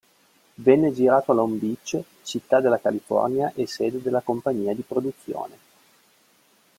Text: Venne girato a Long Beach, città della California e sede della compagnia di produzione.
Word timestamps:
Venne 0.55 0.91
girato 0.93 1.31
a 1.31 1.35
Long 1.35 1.59
Beach, 1.59 2.01
città 2.23 2.59
della 2.59 2.79
California 2.79 3.51
e 3.55 3.67
sede 3.67 4.01
della 4.01 4.21
compagnia 4.21 4.73
di 4.73 4.81
produzione. 4.81 5.57